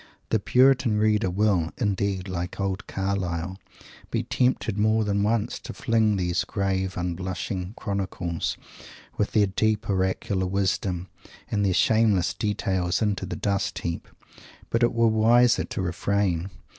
[0.29, 3.59] The puritan reader will, indeed, like old Carlyle,
[4.09, 8.57] be tempted more than once to fling these grave, unblushing chronicles,
[9.17, 11.07] with their deep, oracular wisdom
[11.51, 14.07] and their shameless details, into the dust heap.
[14.71, 16.49] But it were wiser to refrain.